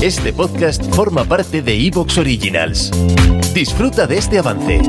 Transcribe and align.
Este 0.00 0.32
podcast 0.32 0.94
forma 0.94 1.24
parte 1.24 1.60
de 1.60 1.74
Evox 1.74 2.18
Originals. 2.18 2.92
Disfruta 3.52 4.06
de 4.06 4.18
este 4.18 4.38
avance. 4.38 4.80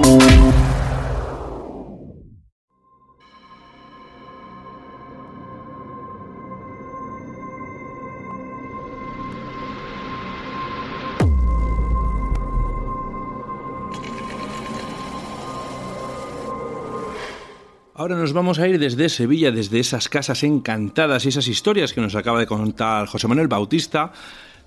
Ahora 17.96 18.16
nos 18.16 18.32
vamos 18.32 18.60
a 18.60 18.68
ir 18.68 18.78
desde 18.80 19.10
Sevilla, 19.10 19.52
desde 19.52 19.80
esas 19.80 20.08
casas 20.08 20.44
encantadas 20.44 21.26
y 21.26 21.30
esas 21.30 21.48
historias 21.48 21.94
que 21.94 22.00
nos 22.00 22.16
acaba 22.16 22.40
de 22.40 22.46
contar 22.46 23.08
José 23.08 23.28
Manuel 23.28 23.48
Bautista. 23.48 24.14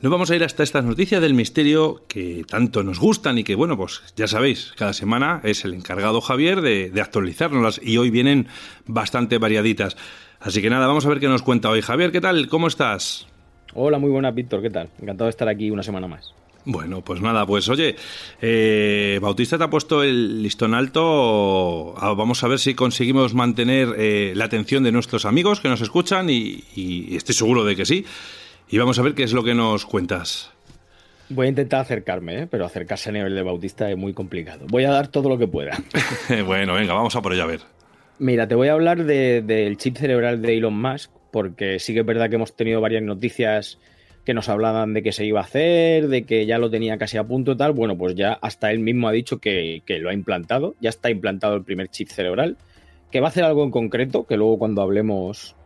Nos 0.03 0.11
vamos 0.11 0.32
a 0.32 0.34
ir 0.34 0.43
hasta 0.43 0.64
estas 0.64 0.85
noticias 0.85 1.22
del 1.22 1.32
misterio 1.32 2.03
que 2.08 2.45
tanto 2.49 2.82
nos 2.82 2.99
gustan 2.99 3.39
y 3.39 3.45
que, 3.45 3.54
bueno, 3.54 3.77
pues 3.77 4.03
ya 4.17 4.27
sabéis, 4.27 4.72
cada 4.77 4.93
semana 4.94 5.40
es 5.44 5.64
el 5.64 5.75
encargado 5.75 6.21
Javier 6.21 6.61
de, 6.61 6.90
de 6.90 7.00
actualizárnoslas 7.00 7.81
y 7.81 7.99
hoy 7.99 8.11
vienen 8.11 8.49
bastante 8.85 9.39
variaditas. 9.39 9.96
Así 10.41 10.61
que 10.61 10.71
nada, 10.71 10.89
vamos 10.89 11.07
a 11.07 11.08
ver 11.08 11.21
qué 11.21 11.29
nos 11.29 11.43
cuenta 11.43 11.71
hoy. 11.71 11.82
Javier, 11.82 12.11
¿qué 12.11 12.21
tal? 12.21 12.49
¿Cómo 12.49 12.67
estás? 12.67 13.29
Hola, 13.75 14.00
muy 14.00 14.11
buenas, 14.11 14.35
Víctor, 14.35 14.61
¿qué 14.61 14.71
tal? 14.71 14.89
Encantado 15.00 15.27
de 15.27 15.30
estar 15.30 15.49
aquí 15.49 15.71
una 15.71 15.85
semana 15.85 16.08
más. 16.08 16.35
Bueno, 16.64 17.03
pues 17.03 17.21
nada, 17.21 17.46
pues 17.46 17.69
oye, 17.69 17.94
eh, 18.41 19.21
Bautista 19.22 19.57
te 19.57 19.63
ha 19.63 19.71
puesto 19.71 20.03
el 20.03 20.43
listón 20.43 20.75
alto. 20.75 21.94
Ah, 21.96 22.13
vamos 22.14 22.43
a 22.43 22.49
ver 22.49 22.58
si 22.58 22.75
conseguimos 22.75 23.35
mantener 23.35 23.94
eh, 23.96 24.32
la 24.35 24.46
atención 24.46 24.82
de 24.82 24.91
nuestros 24.91 25.27
amigos 25.27 25.61
que 25.61 25.69
nos 25.69 25.80
escuchan 25.80 26.29
y, 26.29 26.64
y 26.75 27.14
estoy 27.14 27.36
seguro 27.36 27.64
de 27.64 27.77
que 27.77 27.86
sí. 27.86 28.05
Y 28.72 28.79
vamos 28.79 28.99
a 28.99 29.03
ver 29.03 29.14
qué 29.14 29.22
es 29.22 29.32
lo 29.32 29.44
que 29.44 29.54
nos 29.54 29.86
cuentas. 29.86 30.50
Voy 31.29 31.46
a 31.46 31.50
intentar 31.50 31.80
acercarme, 31.80 32.41
¿eh? 32.42 32.47
pero 32.50 32.64
acercarse 32.64 33.10
a 33.10 33.12
nivel 33.12 33.34
de 33.34 33.42
Bautista 33.42 33.91
es 33.91 33.97
muy 33.97 34.12
complicado. 34.14 34.66
Voy 34.69 34.84
a 34.84 34.91
dar 34.91 35.08
todo 35.08 35.28
lo 35.28 35.38
que 35.38 35.47
pueda. 35.47 35.78
bueno, 36.47 36.74
venga, 36.74 36.94
vamos 36.94 37.14
a 37.14 37.22
por 37.22 37.32
ello 37.32 37.44
a 37.44 37.47
ver. 37.47 37.60
Mira, 38.19 38.48
te 38.48 38.55
voy 38.55 38.69
a 38.69 38.72
hablar 38.72 39.05
de- 39.05 39.42
del 39.42 39.77
chip 39.77 39.97
cerebral 39.97 40.42
de 40.42 40.56
Elon 40.56 40.74
Musk, 40.80 41.10
porque 41.30 41.78
sí 41.78 41.94
que 41.94 42.00
es 42.00 42.06
verdad 42.06 42.28
que 42.28 42.36
hemos 42.36 42.55
tenido 42.56 42.80
varias 42.80 43.02
noticias 43.02 43.78
que 44.24 44.34
nos 44.34 44.48
hablaban 44.48 44.94
de 44.94 45.02
que 45.02 45.12
se 45.12 45.25
iba 45.25 45.41
a 45.41 45.44
hacer, 45.44 46.08
de 46.08 46.25
que 46.25 46.47
ya 46.47 46.58
lo 46.58 46.70
tenía 46.70 46.97
casi 46.97 47.16
a 47.19 47.25
punto 47.25 47.52
y 47.52 47.56
tal. 47.56 47.72
Bueno, 47.72 47.97
pues 47.97 48.14
ya 48.14 48.32
hasta 48.41 48.70
él 48.70 48.78
mismo 48.78 49.08
ha 49.08 49.12
dicho 49.12 49.38
que, 49.38 49.82
que 49.84 49.98
lo 49.98 50.10
ha 50.10 50.14
implantado, 50.14 50.75
ya 50.80 50.91
está 50.91 51.10
implantado 51.10 51.56
el 51.56 51.64
primer 51.64 51.88
chip 51.88 52.08
cerebral, 52.08 52.56
que 53.10 53.20
va 53.20 53.27
a 53.28 53.30
hacer 53.30 53.44
algo 53.44 53.64
en 53.64 53.70
concreto, 53.70 54.25
que 54.27 54.36
luego 54.36 54.58
cuando 54.58 54.80
hablemos, 54.82 55.56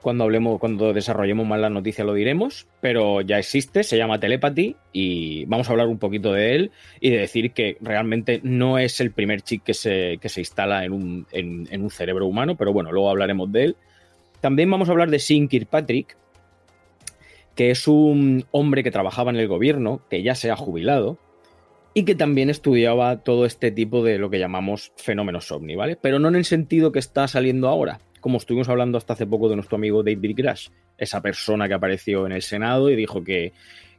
cuando 0.00 0.24
hablemos, 0.24 0.58
cuando 0.58 0.92
desarrollemos 0.92 1.46
más 1.46 1.60
la 1.60 1.70
noticia 1.70 2.04
lo 2.04 2.14
diremos, 2.14 2.66
pero 2.80 3.20
ya 3.20 3.38
existe, 3.38 3.82
se 3.82 3.98
llama 3.98 4.18
Telepathy 4.18 4.76
y 4.92 5.44
vamos 5.44 5.68
a 5.68 5.72
hablar 5.72 5.88
un 5.88 5.98
poquito 5.98 6.32
de 6.32 6.54
él 6.54 6.70
y 7.00 7.10
de 7.10 7.18
decir 7.18 7.52
que 7.52 7.76
realmente 7.80 8.40
no 8.42 8.78
es 8.78 9.00
el 9.00 9.12
primer 9.12 9.42
chip 9.42 9.62
que 9.62 9.74
se, 9.74 10.18
que 10.20 10.28
se 10.28 10.40
instala 10.40 10.84
en 10.84 10.92
un, 10.92 11.26
en, 11.32 11.82
un 11.82 11.90
cerebro 11.90 12.26
humano, 12.26 12.56
pero 12.56 12.72
bueno, 12.72 12.92
luego 12.92 13.10
hablaremos 13.10 13.52
de 13.52 13.64
él. 13.64 13.76
También 14.40 14.70
vamos 14.70 14.88
a 14.88 14.92
hablar 14.92 15.10
de 15.10 15.18
Sean 15.18 15.48
Kirkpatrick, 15.48 16.16
que 17.54 17.70
es 17.70 17.86
un 17.86 18.46
hombre 18.52 18.82
que 18.82 18.90
trabajaba 18.90 19.30
en 19.30 19.36
el 19.36 19.48
gobierno, 19.48 20.00
que 20.08 20.22
ya 20.22 20.34
se 20.34 20.50
ha 20.50 20.56
jubilado, 20.56 21.18
y 21.92 22.04
que 22.04 22.14
también 22.14 22.48
estudiaba 22.48 23.18
todo 23.18 23.44
este 23.44 23.70
tipo 23.70 24.02
de 24.02 24.18
lo 24.18 24.30
que 24.30 24.38
llamamos 24.38 24.92
fenómenos 24.96 25.50
ovni, 25.52 25.74
¿vale? 25.74 25.96
Pero 25.96 26.18
no 26.18 26.28
en 26.28 26.36
el 26.36 26.44
sentido 26.44 26.92
que 26.92 27.00
está 27.00 27.26
saliendo 27.28 27.68
ahora, 27.68 28.00
como 28.20 28.38
estuvimos 28.38 28.68
hablando 28.68 28.98
hasta 28.98 29.14
hace 29.14 29.26
poco 29.26 29.48
de 29.48 29.56
nuestro 29.56 29.76
amigo 29.76 30.02
David 30.02 30.34
Grash, 30.36 30.68
esa 30.96 31.20
persona 31.20 31.68
que 31.68 31.74
apareció 31.74 32.26
en 32.26 32.32
el 32.32 32.42
Senado 32.42 32.90
y 32.90 32.96
dijo 32.96 33.24
que, 33.24 33.52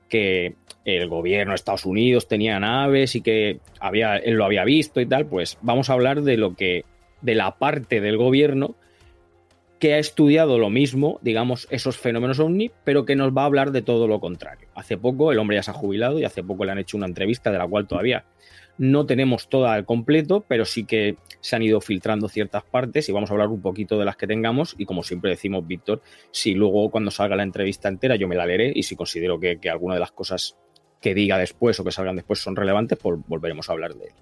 que 0.07 0.55
el 0.85 1.07
gobierno 1.07 1.51
de 1.51 1.55
Estados 1.55 1.85
Unidos 1.85 2.27
tenía 2.27 2.59
naves 2.59 3.15
y 3.15 3.21
que 3.21 3.59
había, 3.79 4.17
él 4.17 4.35
lo 4.35 4.45
había 4.45 4.63
visto 4.63 5.01
y 5.01 5.05
tal, 5.05 5.25
pues 5.25 5.57
vamos 5.61 5.89
a 5.89 5.93
hablar 5.93 6.21
de 6.21 6.37
lo 6.37 6.55
que, 6.55 6.85
de 7.21 7.35
la 7.35 7.57
parte 7.57 8.01
del 8.01 8.17
gobierno 8.17 8.75
que 9.81 9.95
ha 9.95 9.97
estudiado 9.97 10.59
lo 10.59 10.69
mismo, 10.69 11.17
digamos, 11.23 11.67
esos 11.71 11.97
fenómenos 11.97 12.39
ovni, 12.39 12.69
pero 12.83 13.03
que 13.03 13.15
nos 13.15 13.35
va 13.35 13.41
a 13.41 13.45
hablar 13.45 13.71
de 13.71 13.81
todo 13.81 14.07
lo 14.07 14.19
contrario. 14.19 14.67
Hace 14.75 14.95
poco 14.95 15.31
el 15.31 15.39
hombre 15.39 15.57
ya 15.57 15.63
se 15.63 15.71
ha 15.71 15.73
jubilado 15.73 16.19
y 16.19 16.23
hace 16.23 16.43
poco 16.43 16.65
le 16.65 16.71
han 16.71 16.77
hecho 16.77 16.97
una 16.97 17.07
entrevista 17.07 17.51
de 17.51 17.57
la 17.57 17.67
cual 17.67 17.87
todavía 17.87 18.23
no 18.77 19.07
tenemos 19.07 19.49
toda 19.49 19.73
al 19.73 19.85
completo, 19.85 20.45
pero 20.47 20.65
sí 20.65 20.85
que 20.85 21.17
se 21.39 21.55
han 21.55 21.63
ido 21.63 21.81
filtrando 21.81 22.29
ciertas 22.29 22.63
partes 22.63 23.09
y 23.09 23.11
vamos 23.11 23.31
a 23.31 23.33
hablar 23.33 23.47
un 23.47 23.63
poquito 23.63 23.97
de 23.97 24.05
las 24.05 24.17
que 24.17 24.27
tengamos 24.27 24.75
y 24.77 24.85
como 24.85 25.01
siempre 25.01 25.31
decimos, 25.31 25.65
Víctor, 25.65 26.03
si 26.29 26.53
luego 26.53 26.91
cuando 26.91 27.09
salga 27.09 27.35
la 27.35 27.41
entrevista 27.41 27.89
entera 27.89 28.15
yo 28.17 28.27
me 28.27 28.35
la 28.35 28.45
leeré 28.45 28.71
y 28.75 28.83
si 28.83 28.95
considero 28.95 29.39
que, 29.39 29.57
que 29.57 29.71
alguna 29.71 29.95
de 29.95 30.01
las 30.01 30.11
cosas 30.11 30.59
que 31.01 31.15
diga 31.15 31.39
después 31.39 31.79
o 31.79 31.83
que 31.83 31.91
salgan 31.91 32.17
después 32.17 32.37
son 32.37 32.55
relevantes, 32.55 32.99
pues 33.01 33.19
volveremos 33.27 33.67
a 33.67 33.73
hablar 33.73 33.95
de 33.95 34.05
él. 34.05 34.13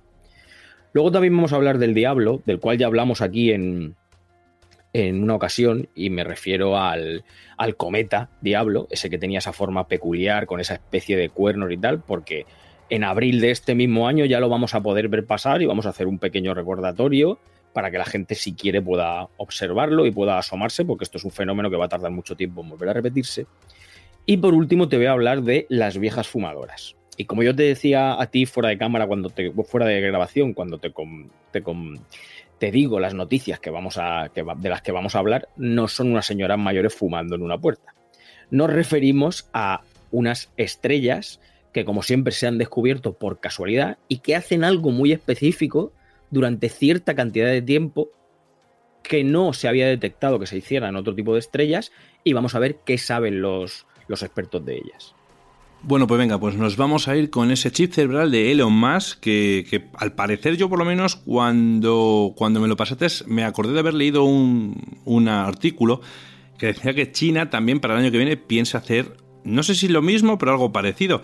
Luego 0.94 1.12
también 1.12 1.36
vamos 1.36 1.52
a 1.52 1.58
hablar 1.58 1.80
del 1.80 1.94
diablo, 1.94 2.42
del 2.46 2.62
cual 2.62 2.78
ya 2.78 2.88
hablamos 2.88 3.22
aquí 3.22 3.52
en, 3.52 3.98
en 4.94 5.22
una 5.22 5.35
ocasión, 5.35 5.88
y 5.94 6.09
me 6.09 6.23
refiero 6.23 6.77
al, 6.77 7.23
al 7.57 7.75
cometa 7.75 8.29
Diablo, 8.41 8.88
ese 8.89 9.09
que 9.09 9.17
tenía 9.17 9.39
esa 9.39 9.53
forma 9.53 9.88
peculiar 9.88 10.45
con 10.45 10.59
esa 10.59 10.73
especie 10.73 11.16
de 11.16 11.29
cuernos 11.29 11.72
y 11.72 11.77
tal, 11.77 12.01
porque 12.01 12.45
en 12.89 13.03
abril 13.03 13.39
de 13.39 13.51
este 13.51 13.75
mismo 13.75 14.07
año 14.07 14.25
ya 14.25 14.39
lo 14.39 14.50
vamos 14.50 14.73
a 14.73 14.81
poder 14.81 15.09
ver 15.09 15.25
pasar 15.25 15.61
y 15.61 15.66
vamos 15.66 15.85
a 15.85 15.89
hacer 15.89 16.07
un 16.07 16.17
pequeño 16.17 16.53
recordatorio 16.53 17.39
para 17.73 17.91
que 17.91 18.00
la 18.00 18.05
gente 18.05 18.35
si 18.35 18.53
quiere 18.53 18.81
pueda 18.81 19.29
observarlo 19.38 20.05
y 20.05 20.11
pueda 20.11 20.38
asomarse, 20.38 20.85
porque 20.85 21.03
esto 21.03 21.17
es 21.17 21.23
un 21.23 21.31
fenómeno 21.31 21.69
que 21.69 21.75
va 21.75 21.85
a 21.85 21.89
tardar 21.89 22.11
mucho 22.11 22.35
tiempo 22.35 22.61
en 22.61 22.69
volver 22.69 22.89
a 22.89 22.94
repetirse. 22.94 23.45
Y 24.25 24.38
por 24.38 24.53
último 24.53 24.89
te 24.89 24.97
voy 24.97 25.06
a 25.06 25.11
hablar 25.11 25.44
de 25.44 25.66
las 25.69 25.97
viejas 25.97 26.27
fumadoras. 26.27 26.95
Y 27.16 27.25
como 27.25 27.44
yo 27.44 27.56
te 27.56 27.63
decía 27.63 28.19
a 28.19 28.27
ti 28.27 28.45
fuera 28.45 28.69
de 28.69 28.77
cámara, 28.77 29.06
cuando 29.06 29.29
te, 29.29 29.51
fuera 29.51 29.85
de 29.85 30.00
grabación, 30.01 30.53
cuando 30.53 30.79
te, 30.79 30.91
te 32.59 32.72
digo 32.72 33.00
las 33.00 33.14
noticias 33.14 33.59
que 33.59 33.70
vamos 33.70 33.97
a, 33.97 34.30
de 34.34 34.70
las 34.70 34.81
que 34.81 34.92
vamos 34.92 35.16
a 35.16 35.20
hablar, 35.20 35.50
no 35.58 35.88
son 35.88 36.12
unas 36.12 36.25
señoras 36.25 36.59
mayores 36.59 36.94
fumando 36.94 37.36
en 37.36 37.42
una 37.42 37.58
puerta. 37.58 37.96
Nos 38.52 38.70
referimos 38.70 39.50
a 39.53 39.81
unas 40.12 40.52
estrellas 40.58 41.40
que 41.74 41.86
como 41.86 42.03
siempre 42.03 42.34
se 42.34 42.48
han 42.48 42.58
descubierto 42.58 43.14
por 43.14 43.40
casualidad 43.40 43.98
y 44.08 44.19
que 44.19 44.36
hacen 44.36 44.64
algo 44.64 44.92
muy 44.92 45.12
específico 45.12 45.94
durante 46.31 46.69
cierta 46.69 47.16
cantidad 47.16 47.48
de 47.48 47.62
tiempo 47.62 48.09
que 49.03 49.24
no 49.24 49.53
se 49.53 49.68
había 49.68 49.88
detectado 49.88 50.40
que 50.40 50.48
se 50.48 50.58
hiciera 50.58 50.90
en 50.90 50.96
otro 50.96 51.16
tipo 51.16 51.34
de 51.34 51.40
estrellas 51.40 51.92
y 52.24 52.34
vamos 52.34 52.56
a 52.56 52.59
ver 52.59 52.78
qué 52.86 52.98
saben 52.98 53.42
los, 53.42 53.86
los 54.08 54.24
expertos 54.24 54.66
de 54.66 54.75
ellas. 54.75 55.16
Bueno, 55.81 56.07
pues 56.07 56.19
venga, 56.19 56.40
pues 56.40 56.56
nos 56.56 56.75
vamos 56.75 57.07
a 57.07 57.16
ir 57.16 57.29
con 57.29 57.51
ese 57.51 57.72
chip 57.72 57.94
cerebral 57.94 58.31
de 58.31 58.51
Elon 58.51 58.73
Musk, 58.73 59.19
que, 59.22 59.66
que 59.69 59.88
al 59.97 60.12
parecer 60.12 60.57
yo 60.57 60.67
por 60.67 60.78
lo 60.78 60.84
menos 60.84 61.16
cuando, 61.16 62.34
cuando 62.35 62.59
me 62.59 62.67
lo 62.67 62.75
pasaste 62.75 63.07
me 63.28 63.45
acordé 63.45 63.73
de 63.73 63.79
haber 63.79 63.94
leído 63.94 64.25
un, 64.25 65.00
un 65.06 65.29
artículo 65.29 66.01
que 66.57 66.68
decía 66.68 66.94
que 66.94 67.12
China 67.13 67.50
también 67.50 67.79
para 67.79 67.94
el 67.94 68.01
año 68.01 68.12
que 68.12 68.18
viene 68.18 68.35
piensa 68.35 68.79
hacer, 68.79 69.16
no 69.45 69.63
sé 69.63 69.73
si 69.73 69.88
lo 69.88 70.01
mismo, 70.01 70.38
pero 70.38 70.51
algo 70.51 70.73
parecido. 70.73 71.22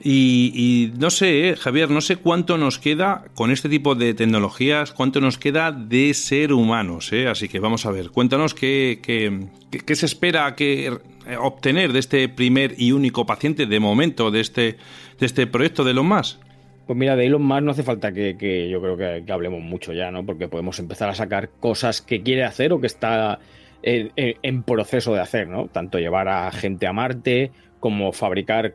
Y, 0.00 0.92
no 0.96 1.10
sé, 1.10 1.48
eh, 1.48 1.56
Javier, 1.56 1.90
no 1.90 2.00
sé 2.00 2.16
cuánto 2.16 2.56
nos 2.56 2.78
queda 2.78 3.24
con 3.34 3.50
este 3.50 3.68
tipo 3.68 3.96
de 3.96 4.14
tecnologías, 4.14 4.92
cuánto 4.92 5.20
nos 5.20 5.38
queda 5.38 5.72
de 5.72 6.14
ser 6.14 6.52
humanos. 6.52 7.12
Eh. 7.12 7.26
Así 7.26 7.48
que 7.48 7.58
vamos 7.58 7.84
a 7.84 7.90
ver, 7.90 8.10
cuéntanos 8.10 8.54
qué, 8.54 9.00
qué, 9.02 9.48
qué, 9.72 9.80
qué 9.80 9.96
se 9.96 10.06
espera 10.06 10.54
que 10.54 10.96
obtener 11.36 11.92
de 11.92 11.98
este 11.98 12.28
primer 12.28 12.74
y 12.78 12.92
único 12.92 13.26
paciente 13.26 13.66
de 13.66 13.80
momento 13.80 14.30
de 14.30 14.40
este, 14.40 14.76
de 15.18 15.26
este 15.26 15.46
proyecto 15.46 15.84
de 15.84 15.90
Elon 15.90 16.06
Musk. 16.06 16.40
Pues 16.86 16.98
mira, 16.98 17.16
de 17.16 17.26
Elon 17.26 17.42
Musk 17.42 17.62
no 17.62 17.70
hace 17.72 17.82
falta 17.82 18.12
que, 18.12 18.36
que 18.38 18.68
yo 18.70 18.80
creo 18.80 18.96
que, 18.96 19.32
hablemos 19.32 19.60
mucho 19.60 19.92
ya, 19.92 20.10
¿no? 20.10 20.24
Porque 20.24 20.48
podemos 20.48 20.78
empezar 20.78 21.08
a 21.10 21.14
sacar 21.14 21.50
cosas 21.60 22.00
que 22.00 22.22
quiere 22.22 22.44
hacer 22.44 22.72
o 22.72 22.80
que 22.80 22.86
está 22.86 23.40
en, 23.82 24.12
en 24.16 24.62
proceso 24.62 25.12
de 25.12 25.20
hacer, 25.20 25.48
¿no? 25.48 25.68
Tanto 25.68 25.98
llevar 25.98 26.28
a 26.28 26.50
gente 26.50 26.86
a 26.86 26.92
Marte 26.92 27.52
como 27.80 28.12
fabricar 28.12 28.74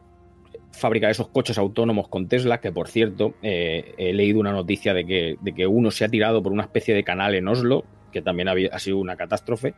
fabricar 0.73 1.11
esos 1.11 1.27
coches 1.29 1.57
autónomos 1.57 2.07
con 2.07 2.27
Tesla, 2.27 2.59
que 2.59 2.71
por 2.71 2.87
cierto, 2.87 3.35
eh, 3.41 3.93
he 3.97 4.13
leído 4.13 4.39
una 4.39 4.51
noticia 4.51 4.93
de 4.93 5.05
que, 5.05 5.37
de 5.39 5.53
que, 5.53 5.67
uno 5.67 5.91
se 5.91 6.03
ha 6.03 6.09
tirado 6.09 6.41
por 6.41 6.51
una 6.51 6.63
especie 6.63 6.93
de 6.95 7.03
canal 7.03 7.35
en 7.35 7.47
Oslo, 7.47 7.85
que 8.11 8.21
también 8.21 8.47
ha, 8.47 8.53
ha 8.71 8.79
sido 8.79 8.97
una 8.97 9.15
catástrofe. 9.15 9.75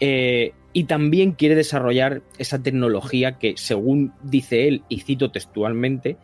Eh, 0.00 0.52
y 0.72 0.84
también 0.84 1.32
quiere 1.32 1.54
desarrollar 1.54 2.22
esa 2.38 2.62
tecnología 2.62 3.38
que, 3.38 3.54
según 3.56 4.12
dice 4.22 4.68
él, 4.68 4.82
y 4.88 5.00
cito 5.00 5.30
textualmente, 5.30 6.16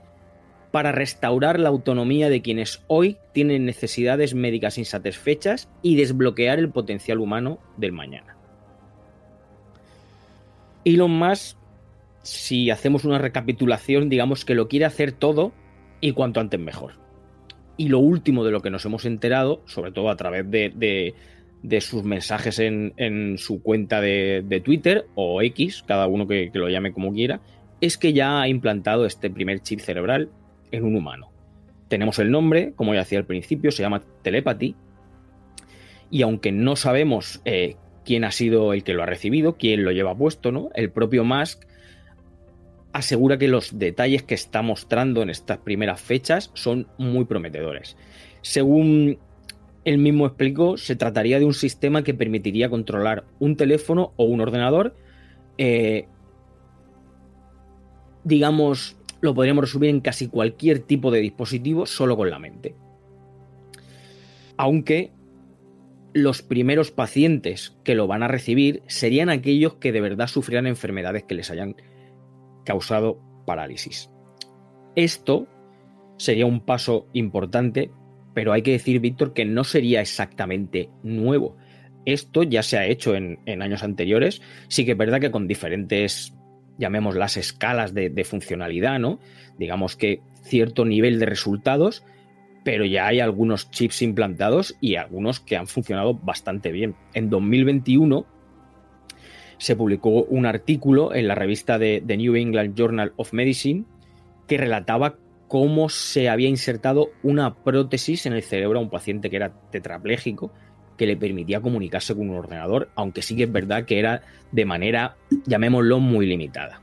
para 0.70 0.92
restaurar 0.92 1.60
la 1.60 1.68
autonomía 1.68 2.28
de 2.28 2.42
quienes 2.42 2.82
hoy 2.88 3.16
tienen 3.32 3.64
necesidades 3.64 4.34
médicas 4.34 4.76
insatisfechas 4.76 5.68
y 5.82 5.96
desbloquear 5.96 6.58
el 6.58 6.70
potencial 6.70 7.20
humano 7.20 7.58
del 7.76 7.92
mañana. 7.92 8.36
Elon 10.84 11.12
Musk 11.12 11.56
si 12.24 12.70
hacemos 12.70 13.04
una 13.04 13.18
recapitulación, 13.18 14.08
digamos 14.08 14.44
que 14.44 14.54
lo 14.54 14.66
quiere 14.66 14.86
hacer 14.86 15.12
todo 15.12 15.52
y 16.00 16.12
cuanto 16.12 16.40
antes 16.40 16.58
mejor. 16.58 16.94
Y 17.76 17.88
lo 17.88 17.98
último 17.98 18.44
de 18.44 18.50
lo 18.50 18.62
que 18.62 18.70
nos 18.70 18.84
hemos 18.86 19.04
enterado, 19.04 19.62
sobre 19.66 19.92
todo 19.92 20.08
a 20.08 20.16
través 20.16 20.50
de, 20.50 20.72
de, 20.74 21.14
de 21.64 21.81
sus 21.81 22.05
mensajes 22.05 22.58
en, 22.58 22.93
en 22.99 23.38
su 23.38 23.62
cuenta 23.62 24.02
de, 24.02 24.44
de, 24.46 24.61
Twitter 24.61 25.06
o 25.14 25.40
X, 25.40 25.82
cada 25.87 26.06
uno 26.06 26.28
que, 26.28 26.50
lo 26.52 26.69
llame 26.69 26.93
como 26.93 27.11
quiera, 27.14 27.40
es 27.81 27.96
que 27.96 28.12
ya 28.12 28.43
ha 28.43 28.49
implantado 28.49 29.06
este 29.06 29.31
primer 29.31 29.61
chip 29.61 29.81
cerebral 29.81 30.28
en 30.72 30.84
un 30.84 30.94
humano. 30.94 31.31
Tenemos 31.88 32.19
el 32.19 32.31
nombre, 32.31 32.75
como 32.76 32.93
ya 32.93 33.00
decía 33.00 33.19
al 33.19 33.25
principio, 33.25 33.70
se 33.70 33.82
llama 33.82 34.02
Telepathy. 34.22 34.76
Y 36.11 36.20
aunque 36.20 36.52
no 36.52 36.76
sabemos 36.76 37.40
eh, 37.46 37.76
quién 38.05 38.25
ha 38.25 38.31
sido 38.31 38.75
el 38.75 38.84
que 38.84 38.93
lo 38.93 39.02
ha 39.02 39.06
recibido, 39.06 39.56
quién 39.56 39.84
lo 39.84 39.90
lleva 39.90 40.14
puesto, 40.14 40.52
¿no? 40.52 40.69
El 40.75 40.90
propio 40.90 41.25
Musk 41.25 41.64
asegura 42.93 43.38
que 43.38 43.49
los 43.49 43.78
detalles 43.78 44.22
que 44.22 44.34
está 44.34 44.60
mostrando 44.60 45.22
en 45.22 45.31
estas 45.31 45.58
primeras 45.58 45.99
fechas 45.99 46.50
son 46.52 46.88
muy 46.99 47.25
prometedores. 47.25 47.96
Según 48.43 49.19
él 49.84 49.98
mismo 49.98 50.26
explicó, 50.26 50.76
se 50.76 50.96
trataría 50.96 51.38
de 51.38 51.44
un 51.44 51.54
sistema 51.54 52.02
que 52.02 52.14
permitiría 52.14 52.70
controlar 52.70 53.25
un 53.38 53.56
teléfono 53.56 54.12
o 54.16 54.25
un 54.25 54.40
ordenador. 54.40 54.96
Eh, 55.58 56.06
digamos, 58.25 58.96
lo 59.20 59.34
podríamos 59.34 59.64
resumir 59.64 59.90
en 59.90 60.00
casi 60.00 60.28
cualquier 60.28 60.81
tipo 60.81 61.10
de 61.10 61.20
dispositivo 61.20 61.86
solo 61.86 62.16
con 62.16 62.31
la 62.31 62.38
mente. 62.38 62.75
Aunque 64.56 65.12
los 66.14 66.42
primeros 66.42 66.90
pacientes 66.90 67.76
que 67.84 67.94
lo 67.94 68.06
van 68.06 68.22
a 68.22 68.28
recibir 68.28 68.82
serían 68.86 69.28
aquellos 69.28 69.75
que 69.75 69.92
de 69.92 70.00
verdad 70.00 70.28
sufrieran 70.28 70.66
enfermedades 70.66 71.25
que 71.25 71.34
les 71.34 71.50
hayan 71.50 71.76
causado 72.64 73.20
parálisis. 73.44 74.10
Esto 74.94 75.46
sería 76.16 76.46
un 76.46 76.60
paso 76.60 77.08
importante, 77.12 77.90
pero 78.34 78.52
hay 78.52 78.62
que 78.62 78.72
decir, 78.72 79.00
Víctor, 79.00 79.32
que 79.32 79.44
no 79.44 79.64
sería 79.64 80.00
exactamente 80.00 80.90
nuevo. 81.02 81.56
Esto 82.04 82.42
ya 82.42 82.62
se 82.62 82.76
ha 82.76 82.86
hecho 82.86 83.14
en, 83.14 83.38
años 83.62 83.82
anteriores, 83.82 84.42
sí 84.69 84.84
que 84.84 84.92
es 84.92 84.98
verdad 84.98 85.20
que 85.20 85.31
con 85.31 85.46
diferentes, 85.46 86.34
llamémoslas 86.76 87.36
escalas 87.36 87.94
de, 87.94 88.10
de 88.10 88.25
funcionalidad, 88.25 88.98
¿no? 88.98 89.20
Digamos 89.58 89.96
que 89.96 90.20
cierto 90.42 90.84
nivel 90.84 91.19
de 91.19 91.26
resultados, 91.26 92.04
pero 92.64 92.84
ya 92.84 93.06
hay 93.06 93.20
algunos 93.20 93.70
chips 93.70 94.02
implantados 94.02 94.76
y 94.81 94.96
algunos 94.96 95.40
que 95.40 95.56
han 95.56 95.66
funcionado 95.66 96.14
bastante 96.14 96.72
bien. 96.72 96.94
En 97.14 97.31
2021 97.31 98.26
se 99.58 99.76
publicó 99.76 100.25
un 100.25 100.46
artículo 100.46 101.14
en 101.14 101.28
la 101.28 101.34
revista 101.34 101.78
de 101.78 102.02
The 102.04 102.16
New 102.16 102.34
England 102.36 102.75
Journal 102.75 103.12
of 103.16 103.32
Medicine 103.32 103.84
que 104.46 104.58
relataba 104.58 105.16
cómo 105.54 105.88
se 105.88 106.28
había 106.28 106.48
insertado 106.48 107.12
una 107.22 107.54
prótesis 107.54 108.26
en 108.26 108.32
el 108.32 108.42
cerebro 108.42 108.80
a 108.80 108.82
un 108.82 108.90
paciente 108.90 109.30
que 109.30 109.36
era 109.36 109.52
tetrapléjico 109.70 110.52
que 110.98 111.06
le 111.06 111.16
permitía 111.16 111.60
comunicarse 111.60 112.12
con 112.12 112.28
un 112.28 112.38
ordenador, 112.38 112.90
aunque 112.96 113.22
sí 113.22 113.36
que 113.36 113.44
es 113.44 113.52
verdad 113.52 113.84
que 113.84 114.00
era 114.00 114.22
de 114.50 114.64
manera, 114.64 115.14
llamémoslo, 115.46 116.00
muy 116.00 116.26
limitada. 116.26 116.82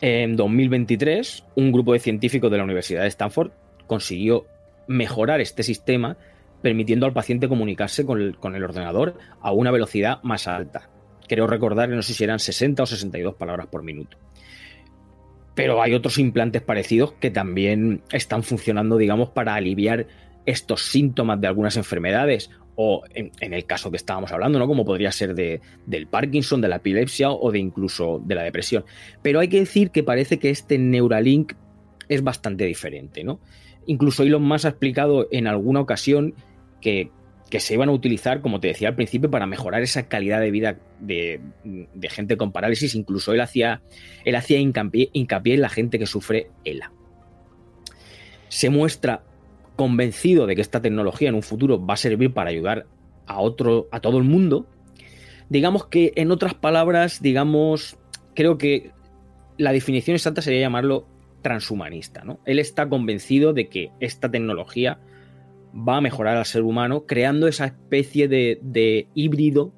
En 0.00 0.34
2023, 0.34 1.44
un 1.54 1.70
grupo 1.70 1.92
de 1.92 2.00
científicos 2.00 2.50
de 2.50 2.56
la 2.56 2.64
Universidad 2.64 3.02
de 3.02 3.08
Stanford 3.10 3.52
consiguió 3.86 4.46
mejorar 4.88 5.40
este 5.40 5.62
sistema 5.62 6.16
permitiendo 6.62 7.06
al 7.06 7.12
paciente 7.12 7.46
comunicarse 7.46 8.04
con 8.04 8.20
el, 8.20 8.64
ordenador 8.64 9.16
a 9.40 9.52
una 9.52 9.70
velocidad 9.70 10.20
más 10.24 10.48
alta. 10.48 10.90
Creo 11.28 11.46
recordar 11.46 11.90
no 11.90 12.02
sé 12.02 12.12
si 12.12 12.24
eran 12.24 12.40
60 12.40 12.82
o 12.82 12.86
62 12.86 13.36
palabras 13.36 13.68
por 13.68 13.84
minuto. 13.84 14.18
Pero 15.58 15.82
hay 15.82 15.92
otros 15.92 16.18
implantes 16.18 16.62
parecidos 16.62 17.14
que 17.14 17.32
también 17.32 18.00
están 18.12 18.44
funcionando, 18.44 18.96
digamos, 18.96 19.30
para 19.30 19.56
aliviar 19.56 20.06
estos 20.46 20.82
síntomas 20.82 21.40
de 21.40 21.48
algunas 21.48 21.76
enfermedades 21.76 22.48
o 22.76 23.02
en, 23.12 23.32
el 23.40 23.64
caso 23.64 23.90
que 23.90 23.96
estábamos 23.96 24.30
hablando, 24.30 24.60
¿no? 24.60 24.68
Como 24.68 24.84
podría 24.84 25.10
ser 25.10 25.34
de, 25.34 25.60
del 25.84 26.06
Parkinson, 26.06 26.60
de 26.60 26.68
la 26.68 26.76
epilepsia 26.76 27.32
o 27.32 27.50
de 27.50 27.58
incluso 27.58 28.22
de 28.24 28.36
la 28.36 28.44
depresión. 28.44 28.84
Pero 29.20 29.40
hay 29.40 29.48
que 29.48 29.58
decir 29.58 29.90
que 29.90 30.04
parece 30.04 30.38
que 30.38 30.50
este 30.50 30.78
Neuralink 30.78 31.54
es 32.08 32.22
bastante 32.22 32.64
diferente, 32.64 33.24
¿no? 33.24 33.40
Incluso 33.86 34.22
Elon 34.22 34.44
Musk 34.44 34.66
ha 34.66 34.68
explicado 34.68 35.26
en 35.32 35.48
alguna 35.48 35.80
ocasión 35.80 36.34
que, 36.80 37.10
se 37.60 37.74
iban 37.74 37.88
a 37.88 37.92
utilizar, 37.92 38.40
como 38.40 38.60
te 38.60 38.68
decía 38.68 38.88
al 38.88 38.94
principio, 38.94 39.30
para 39.30 39.46
mejorar 39.46 39.82
esa 39.82 40.08
calidad 40.08 40.40
de 40.40 40.50
vida 40.50 40.78
de, 41.00 41.40
gente 42.10 42.36
con 42.36 42.52
parálisis. 42.52 42.94
Incluso 42.94 43.32
él 43.32 43.40
hacía, 43.40 43.82
él 44.24 44.36
hacía 44.36 44.58
hincapié, 44.58 45.10
en 45.12 45.60
la 45.60 45.68
gente 45.68 45.98
que 45.98 46.06
sufre 46.06 46.50
ELA. 46.64 46.92
Se 48.48 48.70
muestra 48.70 49.22
convencido 49.76 50.46
de 50.46 50.56
que 50.56 50.62
esta 50.62 50.82
tecnología 50.82 51.28
en 51.28 51.34
un 51.34 51.42
futuro 51.42 51.84
va 51.84 51.94
a 51.94 51.98
servir 51.98 52.32
para 52.32 52.50
ayudar 52.50 52.86
a 53.26 53.40
otro, 53.40 53.88
a 53.92 54.00
todo 54.00 54.18
el 54.18 54.24
mundo. 54.24 54.66
Digamos 55.48 55.86
que, 55.86 56.12
en 56.16 56.30
otras 56.30 56.54
palabras, 56.54 57.22
digamos, 57.22 57.96
creo 58.34 58.58
que 58.58 58.92
la 59.56 59.72
definición 59.72 60.14
exacta 60.14 60.42
sería 60.42 60.60
llamarlo 60.60 61.06
transhumanista. 61.42 62.24
¿no? 62.24 62.40
Él 62.44 62.58
está 62.58 62.88
convencido 62.88 63.52
de 63.52 63.68
que 63.68 63.90
esta 64.00 64.30
tecnología 64.30 64.98
va 65.74 65.96
a 65.96 66.00
mejorar 66.00 66.36
al 66.36 66.46
ser 66.46 66.62
humano, 66.62 67.06
creando 67.06 67.48
esa 67.48 67.66
especie 67.66 68.28
de, 68.28 69.08
híbrido 69.14 69.72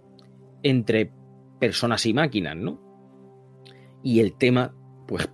entre 0.62 1.10
personas 1.58 2.06
y 2.06 2.14
máquinas, 2.14 2.56
¿no? 2.56 2.80
Y 4.02 4.20
el 4.20 4.36
tema, 4.36 4.74
pues, 5.06 5.28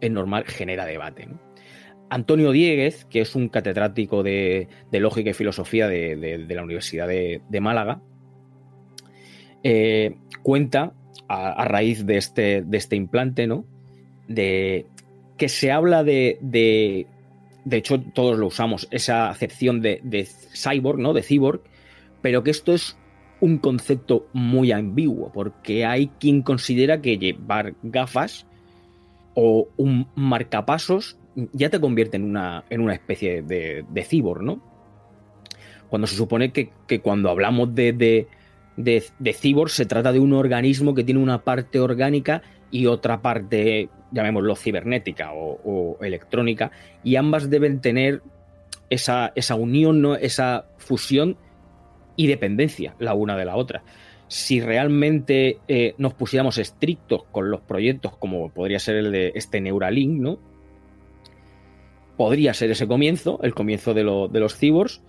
es 0.00 0.10
normal, 0.10 0.44
genera 0.46 0.86
debate. 0.86 1.28
Antonio 2.10 2.52
Dieguez, 2.52 3.04
que 3.06 3.20
es 3.20 3.34
un 3.34 3.48
catedrático 3.48 4.22
de, 4.22 4.68
lógica 4.92 5.30
y 5.30 5.34
filosofía 5.34 5.88
de, 5.88 6.46
la 6.48 6.62
Universidad 6.62 7.08
de, 7.08 7.60
Málaga, 7.60 8.02
eh, 9.62 10.16
cuenta, 10.42 10.92
a, 11.28 11.64
raíz 11.64 12.04
de 12.04 12.16
este, 12.16 12.62
de 12.62 12.76
este 12.76 12.96
implante, 12.96 13.46
¿no? 13.46 13.64
De 14.28 14.86
que 15.36 15.48
se 15.48 15.72
habla 15.72 16.04
de, 16.04 17.06
de 17.64 17.76
hecho 17.76 18.00
todos 18.00 18.38
lo 18.38 18.46
usamos, 18.46 18.88
esa 18.90 19.28
acepción 19.28 19.80
de, 19.80 20.28
cyborg, 20.54 20.98
¿no? 20.98 21.12
De 21.12 21.22
cyborg, 21.22 21.60
pero 22.20 22.42
que 22.42 22.50
esto 22.50 22.72
es 22.72 22.96
un 23.40 23.58
concepto 23.58 24.26
muy 24.32 24.72
ambiguo, 24.72 25.32
porque 25.32 25.84
hay 25.84 26.08
quien 26.20 26.42
considera 26.42 27.00
que 27.00 27.18
llevar 27.18 27.74
gafas 27.82 28.46
o 29.34 29.68
un 29.76 30.06
marcapasos 30.14 31.16
ya 31.52 31.70
te 31.70 31.80
convierte 31.80 32.16
en 32.16 32.24
una, 32.24 32.64
en 32.68 32.80
una 32.80 32.94
especie 32.94 33.42
de, 33.42 33.84
de 33.88 34.04
cyborg, 34.04 34.42
¿no? 34.42 34.60
Cuando 35.88 36.06
se 36.06 36.16
supone 36.16 36.52
que, 36.52 36.70
cuando 37.00 37.28
hablamos 37.28 37.74
de, 37.74 37.92
de, 37.92 38.26
de, 38.76 39.32
cyborg 39.34 39.70
se 39.70 39.86
trata 39.86 40.12
de 40.12 40.20
un 40.20 40.32
organismo 40.32 40.94
que 40.94 41.04
tiene 41.04 41.20
una 41.20 41.42
parte 41.44 41.80
orgánica 41.80 42.42
y 42.70 42.86
otra 42.86 43.20
parte 43.20 43.90
llamémoslo 44.12 44.56
cibernética 44.56 45.32
o, 45.32 45.98
electrónica, 46.02 46.70
y 47.02 47.16
ambas 47.16 47.50
deben 47.50 47.80
tener 47.80 48.22
esa, 48.90 49.32
esa 49.34 49.54
unión, 49.54 50.02
¿no? 50.02 50.14
esa 50.14 50.66
fusión 50.76 51.36
y 52.16 52.26
dependencia 52.26 52.94
la 52.98 53.14
una 53.14 53.36
de 53.36 53.44
la 53.44 53.56
otra. 53.56 53.82
Si 54.28 54.60
realmente 54.60 55.58
eh, 55.68 55.94
nos 55.98 56.14
pusiéramos 56.14 56.58
estrictos 56.58 57.24
con 57.32 57.50
los 57.50 57.60
proyectos, 57.60 58.16
como 58.16 58.50
podría 58.50 58.78
ser 58.78 58.96
el 58.96 59.12
de 59.12 59.32
este 59.34 59.60
Neuralink, 59.60 60.20
¿no? 60.20 60.38
Podría 62.16 62.54
ser 62.54 62.70
ese 62.70 62.86
comienzo, 62.86 63.40
el 63.42 63.54
comienzo 63.54 63.94
de, 63.94 64.04
de 64.04 64.40
los 64.40 64.56
cyborgs, 64.56 65.02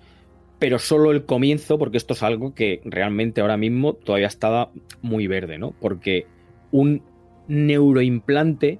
pero 0.59 0.79
solo 0.79 1.11
el 1.11 1.25
comienzo, 1.25 1.77
porque 1.77 1.97
esto 1.97 2.13
es 2.13 2.23
algo 2.23 2.53
que 2.53 2.81
realmente 2.85 3.41
ahora 3.41 3.57
mismo 3.57 3.93
todavía 3.93 4.27
está 4.27 4.69
muy 5.01 5.27
verde, 5.27 5.57
¿no? 5.57 5.73
Porque 5.79 6.25
un 6.71 7.03
neuroimplante 7.47 8.79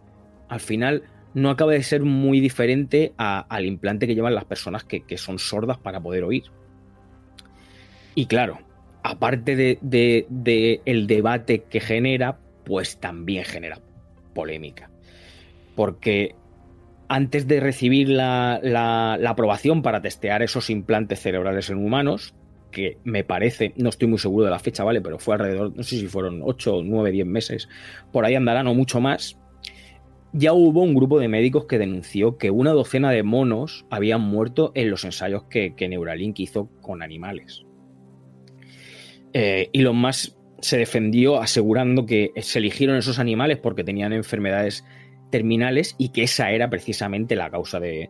al 0.54 0.60
final 0.60 1.04
no 1.34 1.50
acaba 1.50 1.72
de 1.72 1.82
ser 1.82 2.04
muy 2.04 2.40
diferente 2.40 3.14
al 3.18 3.66
implante 3.66 4.06
que 4.06 4.14
llevan 4.14 4.36
las 4.36 4.46
personas 4.46 4.84
que, 4.84 5.04
son 5.18 5.40
sordas 5.40 5.80
para 5.80 6.00
poder 6.00 6.24
oír. 6.24 6.44
Y 8.14 8.28
claro, 8.28 8.60
aparte 9.02 9.56
de, 9.56 10.82
el 10.86 11.08
debate 11.08 11.64
que 11.64 11.80
genera, 11.80 12.38
pues 12.64 13.00
también 13.00 13.46
genera 13.46 13.80
polémica. 14.36 14.92
Porque 15.76 16.36
antes 17.08 17.48
de 17.48 17.60
recibir 17.60 18.10
la, 18.10 18.60
la, 18.62 19.18
aprobación 19.28 19.82
para 19.82 20.04
testear 20.04 20.44
esos 20.44 20.70
implantes 20.70 21.20
cerebrales 21.20 21.72
en 21.72 21.84
humanos, 21.84 22.36
que 22.70 23.00
me 23.04 23.24
parece, 23.24 23.74
no 23.76 23.90
estoy 23.90 24.08
muy 24.08 24.20
seguro 24.20 24.46
de 24.46 24.52
la 24.52 24.60
fecha, 24.60 24.84
¿vale? 24.84 25.02
Pero 25.02 25.18
fue 25.18 25.34
alrededor, 25.34 25.76
no 25.76 25.82
sé 25.82 25.98
si 25.98 26.06
fueron 26.06 26.42
8, 26.44 26.82
9, 26.84 27.12
10 27.12 27.26
meses, 27.26 27.70
por 28.12 28.24
ahí 28.24 28.36
andarán 28.36 28.68
o 28.68 28.76
mucho 28.76 29.02
más, 29.02 29.40
ya 30.34 30.52
hubo 30.54 30.82
un 30.82 30.96
grupo 30.96 31.20
de 31.20 31.28
médicos 31.28 31.66
que 31.66 31.78
denunció 31.78 32.38
que 32.38 32.50
una 32.50 32.72
docena 32.72 33.12
de 33.12 33.22
monos 33.22 33.86
habían 33.92 34.22
muerto 34.22 34.72
en 34.74 34.90
los 34.90 35.06
ensayos 35.06 35.44
que, 35.44 35.74
Neuralink 35.80 36.40
hizo 36.40 36.70
con 36.82 37.04
animales. 37.04 37.66
Eh, 39.34 39.70
y 39.72 39.82
lo 39.82 39.94
más 39.94 40.36
se 40.60 40.78
defendió 40.78 41.40
asegurando 41.40 42.06
que 42.06 42.32
se 42.42 42.60
eligieron 42.60 42.98
esos 42.98 43.20
animales 43.20 43.60
porque 43.60 43.84
tenían 43.84 44.12
enfermedades 44.12 44.84
terminales 45.30 45.96
y 46.00 46.10
que 46.10 46.24
esa 46.24 46.52
era 46.52 46.70
precisamente 46.70 47.36
la 47.36 47.52
causa 47.52 47.80
de, 47.80 48.10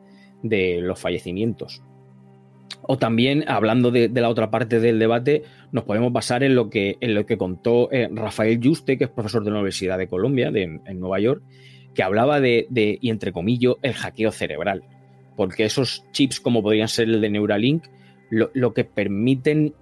los 0.82 1.00
fallecimientos. 1.00 1.84
O 2.84 2.98
también, 2.98 3.44
hablando 3.48 3.92
de, 3.92 4.10
la 4.10 4.30
otra 4.30 4.50
parte 4.50 4.80
del 4.80 4.98
debate, 4.98 5.44
nos 5.74 5.84
podemos 5.84 6.12
basar 6.14 6.44
en 6.44 6.56
lo 6.56 6.70
que, 6.70 6.98
en 7.02 7.16
lo 7.16 7.26
que 7.26 7.38
contó 7.38 7.92
eh, 7.92 8.10
Rafael 8.12 8.60
Juste, 8.64 8.98
que 8.98 9.06
es 9.06 9.10
profesor 9.10 9.44
de 9.44 9.52
la 9.52 9.58
Universidad 9.58 9.98
de 9.98 10.08
Colombia, 10.08 10.52
en 10.54 11.00
Nueva 11.00 11.20
York, 11.20 11.44
que 11.94 12.04
hablaba 12.04 12.40
de, 12.40 12.68
y 13.02 13.10
entre 13.10 13.32
comillas, 13.32 13.76
el 13.82 13.94
hackeo 13.94 14.32
cerebral. 14.32 14.84
Porque 15.36 15.66
esos 15.66 16.06
chips, 16.12 16.40
como 16.40 16.62
podrían 16.62 16.88
ser 16.88 17.10
el 17.10 17.22
de 17.22 17.30
Neuralink, 17.30 17.86
lo, 18.30 18.74
que 18.74 18.84
permiten 18.84 19.74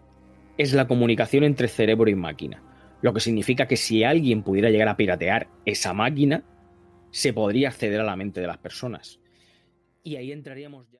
es 0.58 0.74
la 0.74 0.88
comunicación 0.88 1.44
entre 1.44 1.68
cerebro 1.68 2.10
y 2.10 2.15
máquina. 2.15 2.62
Lo 3.01 3.13
que 3.13 3.20
significa 3.20 3.68
que 3.68 3.77
si 3.77 4.03
alguien 4.03 4.44
pudiera 4.44 4.70
llegar 4.70 4.88
a 4.88 4.98
piratear 4.98 5.48
esa 5.65 5.94
máquina, 5.94 6.44
se 7.12 7.34
podría 7.34 7.70
acceder 7.70 8.01
a 8.01 8.06
la 8.06 8.15
mente 8.15 8.41
de 8.41 8.48
las 8.48 8.58
personas. 8.58 9.20
Y 10.03 10.15
ahí 10.15 10.32
entraríamos 10.32 10.89
ya. 10.91 11.00